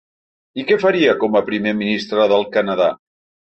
[0.61, 2.93] I què faria com a primer ministre del Canadà?